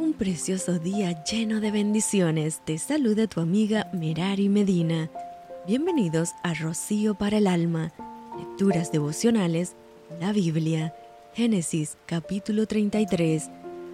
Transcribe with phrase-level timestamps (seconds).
[0.00, 2.62] Un precioso día lleno de bendiciones.
[2.64, 5.10] Te saluda tu amiga Merari Medina.
[5.66, 7.92] Bienvenidos a Rocío para el Alma.
[8.38, 9.76] Lecturas devocionales,
[10.18, 10.94] la Biblia.
[11.34, 13.50] Génesis capítulo 33.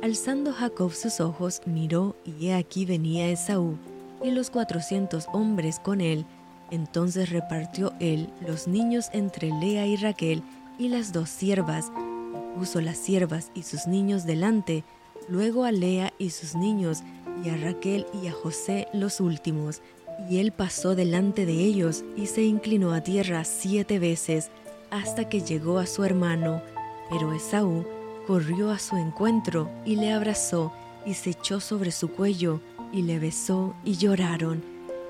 [0.00, 3.76] Alzando Jacob sus ojos, miró y he aquí venía Esaú
[4.22, 6.24] y los cuatrocientos hombres con él.
[6.70, 10.44] Entonces repartió él los niños entre Lea y Raquel
[10.78, 11.90] y las dos siervas,
[12.56, 14.84] puso las siervas y sus niños delante,
[15.28, 17.02] luego a Lea y sus niños,
[17.44, 19.82] y a Raquel y a José los últimos.
[20.28, 24.50] Y él pasó delante de ellos y se inclinó a tierra siete veces,
[24.90, 26.62] hasta que llegó a su hermano.
[27.10, 27.84] Pero Esaú
[28.26, 30.72] corrió a su encuentro y le abrazó
[31.06, 32.60] y se echó sobre su cuello
[32.92, 34.62] y le besó y lloraron.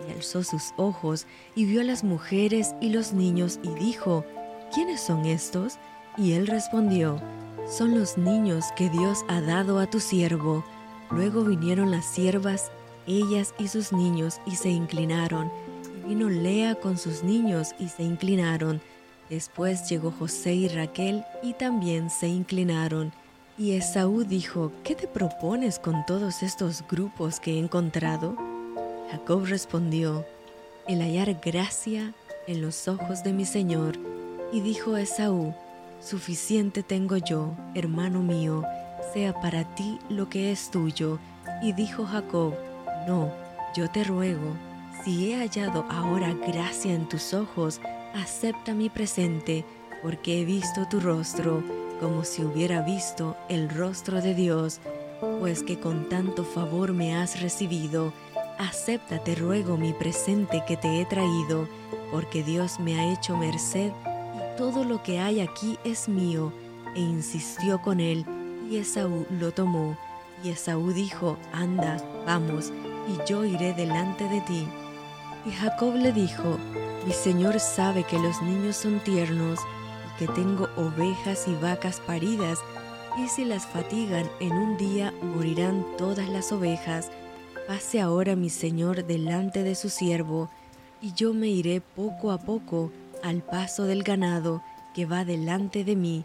[0.06, 4.24] Y alzó sus ojos y vio a las mujeres y los niños y dijo,
[4.72, 5.78] ¿quiénes son estos?
[6.16, 7.20] Y él respondió,
[7.68, 10.64] son los niños que Dios ha dado a tu siervo.
[11.10, 12.70] Luego vinieron las siervas,
[13.06, 15.50] ellas y sus niños, y se inclinaron.
[16.04, 18.80] Y vino Lea con sus niños, y se inclinaron.
[19.28, 23.12] Después llegó José y Raquel, y también se inclinaron.
[23.58, 28.36] Y Esaú dijo, ¿qué te propones con todos estos grupos que he encontrado?
[29.10, 30.24] Jacob respondió,
[30.86, 32.14] el hallar gracia
[32.46, 33.98] en los ojos de mi Señor.
[34.52, 35.54] Y dijo Esaú,
[36.00, 38.62] Suficiente tengo yo, hermano mío,
[39.12, 41.18] sea para ti lo que es tuyo.
[41.60, 42.54] Y dijo Jacob,
[43.06, 43.32] No,
[43.74, 44.54] yo te ruego,
[45.04, 47.80] si he hallado ahora gracia en tus ojos,
[48.14, 49.64] acepta mi presente,
[50.00, 51.64] porque he visto tu rostro,
[52.00, 54.80] como si hubiera visto el rostro de Dios,
[55.40, 58.12] pues que con tanto favor me has recibido.
[58.58, 61.68] Acepta, te ruego, mi presente que te he traído,
[62.12, 63.92] porque Dios me ha hecho merced
[64.58, 66.52] todo lo que hay aquí es mío.
[66.96, 68.26] E insistió con él,
[68.68, 69.96] y Esaú lo tomó.
[70.42, 71.96] Y Esaú dijo, anda,
[72.26, 72.72] vamos,
[73.08, 74.66] y yo iré delante de ti.
[75.46, 76.58] Y Jacob le dijo,
[77.06, 82.58] mi señor sabe que los niños son tiernos, y que tengo ovejas y vacas paridas,
[83.16, 87.10] y si las fatigan en un día morirán todas las ovejas.
[87.68, 90.50] Pase ahora mi señor delante de su siervo,
[91.00, 92.90] y yo me iré poco a poco
[93.22, 94.62] al paso del ganado
[94.94, 96.24] que va delante de mí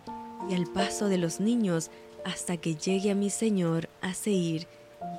[0.49, 1.91] y al paso de los niños
[2.25, 4.67] hasta que llegue a mi señor a Seir.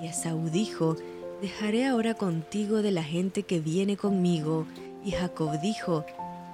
[0.01, 0.97] Y Esaú dijo,
[1.41, 4.67] dejaré ahora contigo de la gente que viene conmigo.
[5.05, 6.05] Y Jacob dijo,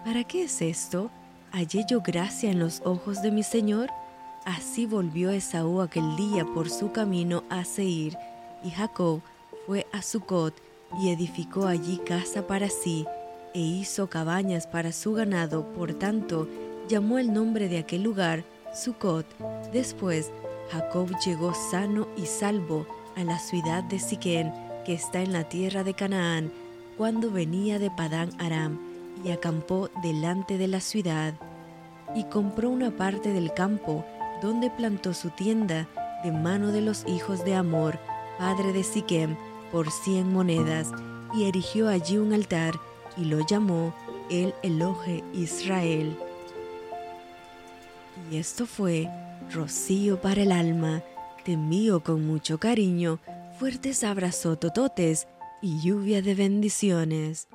[0.05, 1.11] ¿para qué es esto?
[1.53, 3.89] ¿Hallé yo gracia en los ojos de mi señor?
[4.45, 8.17] Así volvió Esaú aquel día por su camino a Seir,
[8.65, 9.21] y Jacob
[9.67, 10.55] fue a Sucot
[11.01, 13.07] y edificó allí casa para sí
[13.55, 16.49] e hizo cabañas para su ganado, por tanto,
[16.89, 18.45] llamó el nombre de aquel lugar
[18.75, 19.27] Sucot.
[19.73, 20.31] Después,
[20.71, 24.53] Jacob llegó sano y salvo a la ciudad de Siquén,
[24.85, 26.53] que está en la tierra de Canaán,
[26.97, 28.79] cuando venía de Padán Aram,
[29.25, 31.35] y acampó delante de la ciudad.
[32.15, 34.05] Y compró una parte del campo,
[34.43, 35.89] donde plantó su tienda,
[36.25, 37.99] de mano de los hijos de Amor,
[38.39, 39.37] padre de Siquem,
[39.73, 40.89] por cien monedas,
[41.35, 42.75] y erigió allí un altar,
[43.17, 43.95] y lo llamó
[44.31, 46.17] el Eloje Israel.
[48.31, 49.09] Y esto fue
[49.53, 51.03] Rocío para el alma.
[51.45, 51.57] Te
[52.05, 53.19] con mucho cariño,
[53.59, 55.27] fuertes abrazos tototes
[55.63, 57.49] y lluvia de bendiciones.